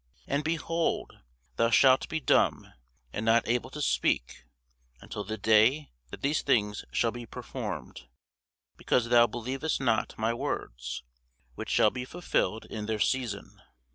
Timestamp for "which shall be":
11.53-12.03